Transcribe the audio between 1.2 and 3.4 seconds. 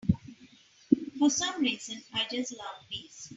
some reason I just love bees.